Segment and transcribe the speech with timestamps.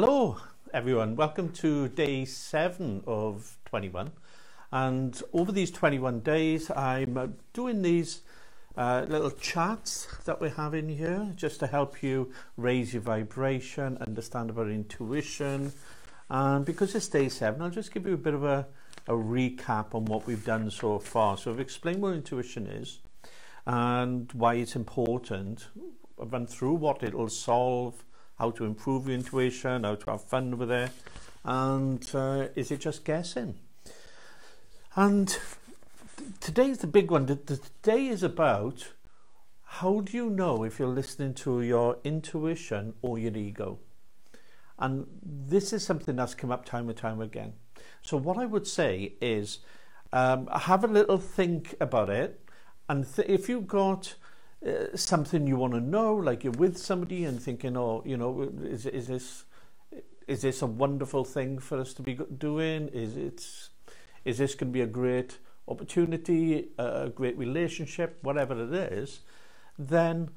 [0.00, 0.36] Hello,
[0.72, 1.16] everyone.
[1.16, 4.12] Welcome to day seven of 21.
[4.70, 8.20] And over these 21 days, I'm uh, doing these
[8.76, 13.98] uh, little chats that we have in here just to help you raise your vibration,
[13.98, 15.72] understand about intuition.
[16.30, 18.68] And because it's day seven, I'll just give you a bit of a,
[19.08, 21.36] a recap on what we've done so far.
[21.36, 23.00] So I've explained what intuition is
[23.66, 25.66] and why it's important.
[26.22, 28.04] I've run through what it'll solve
[28.38, 30.90] how to improve your intuition, how to have fun with it,
[31.44, 33.54] and uh, is it just guessing?
[34.94, 35.36] And
[36.40, 37.26] today is the big one.
[37.26, 38.88] The Today is about
[39.64, 43.78] how do you know if you're listening to your intuition or your ego?
[44.78, 47.54] And this is something that's come up time and time again.
[48.02, 49.58] So, what I would say is
[50.12, 52.40] um, have a little think about it.
[52.88, 54.14] And th- if you've got
[54.66, 58.50] uh, something you want to know, like you're with somebody and thinking, oh, you know,
[58.62, 59.44] is, is this
[60.26, 62.88] is this a wonderful thing for us to be doing?
[62.88, 63.70] Is it is
[64.24, 69.20] is this going to be a great opportunity, a great relationship, whatever it is?
[69.78, 70.30] Then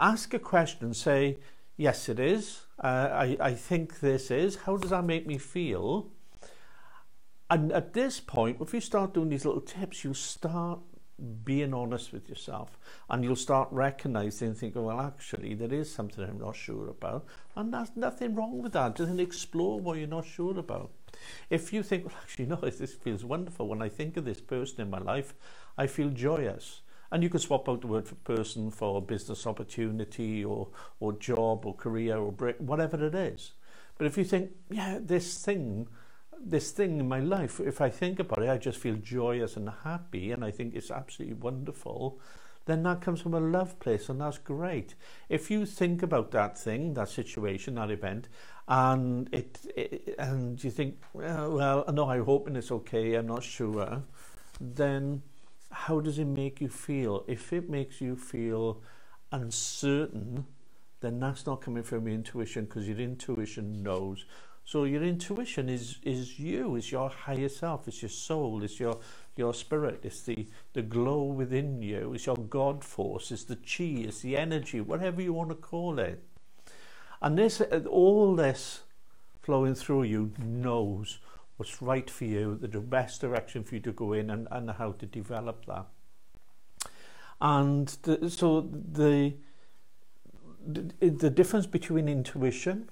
[0.00, 0.94] ask a question.
[0.94, 1.38] Say,
[1.76, 2.62] yes, it is.
[2.82, 4.56] Uh, I I think this is.
[4.56, 6.10] How does that make me feel?
[7.50, 10.80] And at this point, if you start doing these little tips, you start
[11.44, 12.78] being honest with yourself
[13.10, 16.88] and you'll start recognizing and thinking oh, well actually there is something I'm not sure
[16.88, 18.96] about and there's nothing wrong with that.
[18.96, 20.90] Just explore what you're not sure about.
[21.50, 24.80] If you think well actually no this feels wonderful when I think of this person
[24.80, 25.34] in my life
[25.76, 26.82] I feel joyous.
[27.10, 30.68] And you can swap out the word for person for business opportunity or
[31.00, 33.52] or job or career or break, whatever it is.
[33.96, 35.88] But if you think yeah this thing
[36.44, 39.70] this thing in my life, if I think about it, I just feel joyous and
[39.84, 42.18] happy, and I think it's absolutely wonderful.
[42.66, 44.94] Then that comes from a love place, and that's great.
[45.28, 48.28] If you think about that thing, that situation, that event,
[48.68, 53.14] and it, it and you think, well, well, no, I'm hoping it's okay.
[53.14, 54.02] I'm not sure.
[54.60, 55.22] Then,
[55.70, 57.24] how does it make you feel?
[57.26, 58.82] If it makes you feel
[59.32, 60.44] uncertain,
[61.00, 64.26] then that's not coming from your intuition because your intuition knows
[64.68, 68.98] so your intuition is is you, is your higher self, it's your soul, it's your
[69.34, 74.06] your spirit, it's the, the glow within you, it's your God force, it's the chi,
[74.06, 76.22] it's the energy, whatever you want to call it.
[77.22, 78.82] And this all this
[79.40, 81.18] flowing through you knows
[81.56, 84.92] what's right for you, the best direction for you to go in and, and how
[84.92, 85.86] to develop that.
[87.40, 89.32] And the, so the,
[90.66, 92.90] the the difference between intuition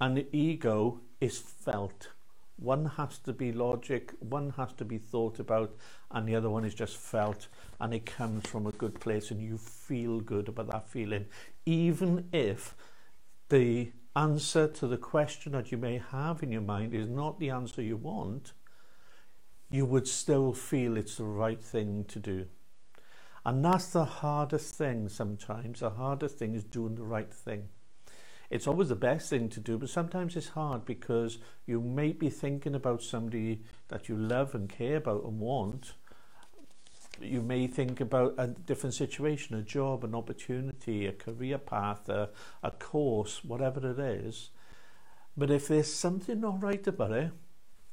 [0.00, 2.08] and the ego is felt.
[2.56, 5.74] One has to be logic, one has to be thought about,
[6.10, 7.48] and the other one is just felt,
[7.80, 11.26] and it comes from a good place, and you feel good about that feeling,
[11.66, 12.76] even if
[13.48, 17.50] the answer to the question that you may have in your mind is not the
[17.50, 18.52] answer you want,
[19.70, 22.46] you would still feel it's the right thing to do.
[23.44, 25.80] And that's the hardest thing sometimes.
[25.80, 27.68] The hardest thing is doing the right thing
[28.50, 32.30] it's always the best thing to do, but sometimes it's hard because you may be
[32.30, 35.94] thinking about somebody that you love and care about and want.
[37.20, 42.30] You may think about a different situation, a job, an opportunity, a career path, a,
[42.62, 44.50] a course, whatever it is.
[45.36, 47.30] But if there's something not right about it,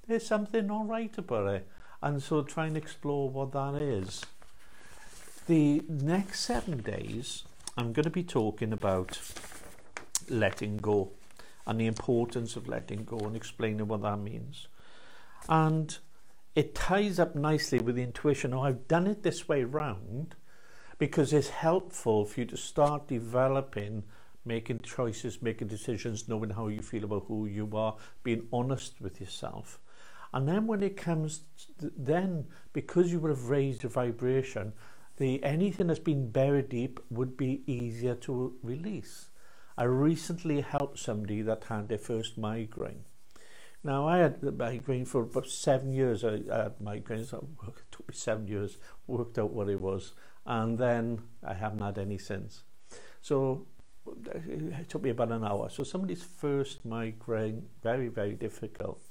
[0.08, 1.68] there's something not right about it.
[2.02, 4.22] And so try and explore what that is.
[5.48, 7.44] The next seven days,
[7.78, 9.20] I'm going to be talking about
[10.30, 11.12] letting go
[11.66, 14.68] and the importance of letting go and explaining what that means.
[15.48, 15.98] And
[16.56, 18.54] it ties up nicely with the intuition.
[18.54, 20.36] Oh, I've done it this way round
[20.98, 24.04] because it's helpful for you to start developing
[24.46, 29.20] making choices, making decisions, knowing how you feel about who you are, being honest with
[29.22, 29.80] yourself.
[30.34, 31.42] And then when it comes,
[31.80, 34.74] to, then because you would have raised your vibration,
[35.18, 39.30] the anything that's been buried deep would be easier to release.
[39.78, 43.06] I recently helped somebody that had their first migraine.
[43.84, 46.24] Now, I had the migraine for about seven years.
[46.24, 47.34] I, I had migraines.
[47.34, 50.14] It took me seven years, worked out what it was,
[50.46, 52.64] and then I haven't had any since.
[53.22, 53.66] So
[54.26, 55.70] it took me about an hour.
[55.70, 59.02] So somebody's first migraine, very, very difficult.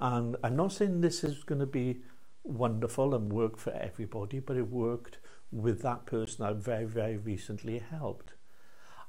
[0.00, 2.00] And I'm not saying this is going to be
[2.44, 5.18] wonderful and work for everybody, but it worked
[5.50, 8.32] with that person I very, very recently helped.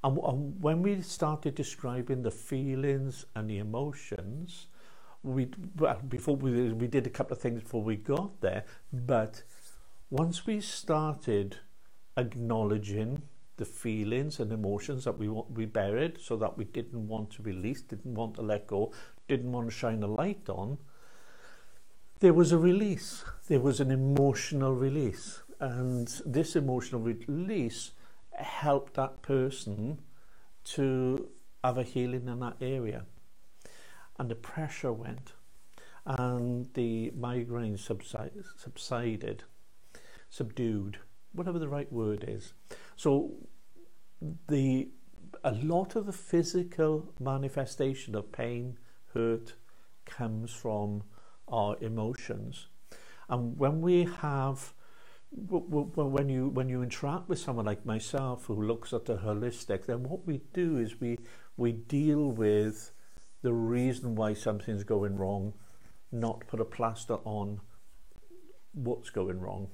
[0.04, 4.68] And, and when we started describing the feelings and the emotions,
[5.24, 8.64] we well before we we did a couple of things before we got there,
[8.94, 9.44] but
[10.10, 11.58] once we started
[12.16, 13.22] acknowledging
[13.58, 17.82] the feelings and emotions that we we buried, so that we didn't want to release,
[17.82, 18.94] didn't want to let go,
[19.28, 20.78] didn't want to shine a light on.
[22.22, 23.26] There was a release.
[23.50, 27.92] There was an emotional release, and this emotional release
[28.40, 30.02] helped that person mm-hmm.
[30.64, 31.30] to
[31.64, 33.06] have a healing in that area.
[34.18, 35.34] And the pressure went,
[36.06, 39.44] and the migraine subsided, subsided
[40.30, 41.00] subdued,
[41.34, 42.54] whatever the right word is.
[42.96, 43.32] So
[44.48, 44.90] the
[45.44, 48.78] a lot of the physical manifestation of pain,
[49.14, 49.54] hurt,
[50.06, 51.04] comes from
[51.48, 52.68] our emotions.
[53.30, 54.74] And when we have
[55.32, 60.04] when you when you interact with someone like myself who looks at the holistic, then
[60.04, 61.20] what we do is we
[61.58, 62.92] we deal with
[63.42, 65.54] the reason why something's going wrong,
[66.12, 67.62] not put a plaster on
[68.74, 69.70] what's going wrong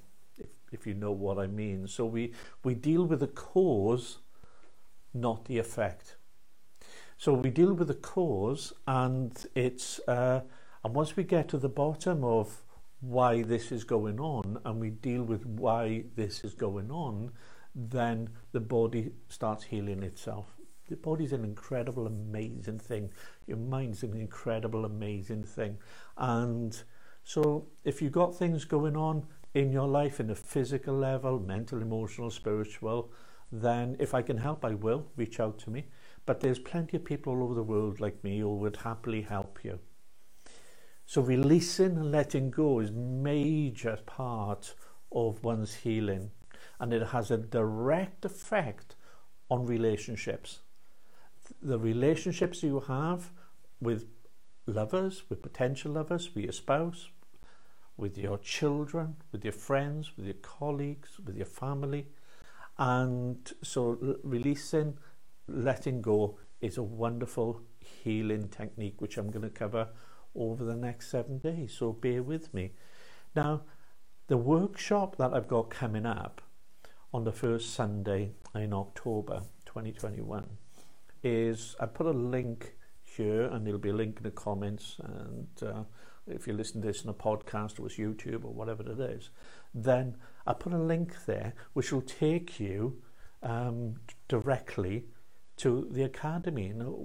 [0.75, 1.88] if you know what I mean.
[1.88, 4.19] So we, we deal with the cause,
[5.13, 6.18] not the effect.
[7.18, 10.42] So we deal with the cause, and it's uh,
[10.84, 12.62] and once we get to the bottom of
[13.07, 17.31] why this is going on, and we deal with why this is going on,
[17.74, 20.48] then the body starts healing itself.
[20.88, 23.12] The body's an incredible, amazing thing.
[23.48, 25.78] Your mind's an incredible, amazing thing.
[26.18, 26.80] And
[27.24, 29.25] so if you've got things going on,
[29.56, 33.10] in your life in a physical level, mental, emotional, spiritual,
[33.52, 35.06] then if I can help, I will.
[35.16, 35.86] Reach out to me.
[36.25, 39.60] But there's plenty of people all over the world like me who would happily help
[39.63, 39.80] you.
[41.15, 44.75] So releasing and letting go is major part
[45.13, 46.31] of one's healing
[46.77, 48.97] and it has a direct effect
[49.50, 50.59] on relationships.
[51.62, 53.31] The relationships you have
[53.79, 54.09] with
[54.67, 57.07] lovers, with potential lovers, with your spouse,
[57.95, 62.07] with your children, with your friends, with your colleagues, with your family.
[62.77, 64.97] And so releasing,
[65.47, 69.88] letting go is a wonderful healing technique, which I'm going to cover
[70.35, 71.75] over the next seven days.
[71.77, 72.71] So bear with me.
[73.35, 73.63] Now,
[74.27, 76.41] the workshop that I've got coming up
[77.13, 80.45] on the first Sunday in October 2021
[81.23, 85.47] is I put a link here and there'll be a link in the comments and
[85.63, 85.83] uh,
[86.27, 89.29] if you listen to this in a podcast or it's YouTube or whatever it is,
[89.73, 90.17] then
[90.47, 93.01] I put a link there which will take you
[93.43, 93.95] um,
[94.27, 95.05] directly
[95.57, 96.74] to the academy.
[96.75, 96.96] Now,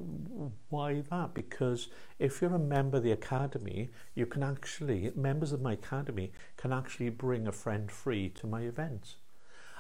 [0.69, 1.35] why that?
[1.35, 1.89] Because
[2.19, 6.73] if you're a member of the academy, you can actually, members of my academy can
[6.73, 9.17] actually bring a friend free to my events.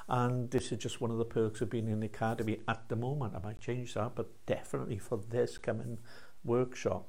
[0.08, 2.96] And this is just one of the perks of being in the academy at the
[2.96, 3.34] moment.
[3.36, 5.98] I might change that, but definitely for this coming
[6.44, 7.06] workshop.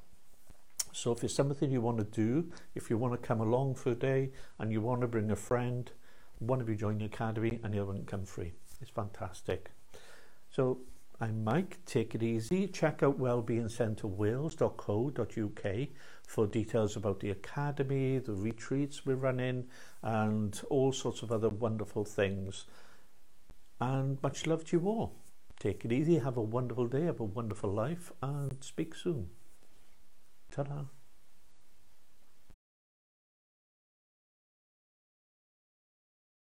[0.92, 3.90] So if it's something you want to do, if you want to come along for
[3.90, 5.90] a day and you want to bring a friend,
[6.38, 8.52] one of you join the academy and the other one come free.
[8.80, 9.70] It's fantastic.
[10.50, 10.78] So
[11.22, 11.78] I'm Mike.
[11.86, 12.66] Take it easy.
[12.66, 15.88] Check out wellbeingcentrewales.co.uk
[16.26, 19.66] for details about the academy, the retreats we're running,
[20.02, 22.64] and all sorts of other wonderful things.
[23.80, 25.14] And much love to you all.
[25.60, 26.18] Take it easy.
[26.18, 27.02] Have a wonderful day.
[27.02, 28.10] Have a wonderful life.
[28.20, 29.28] And speak soon.
[30.50, 30.86] Ta-da.